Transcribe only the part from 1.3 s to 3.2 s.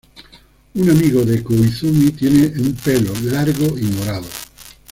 Koizumi, tiene un pelo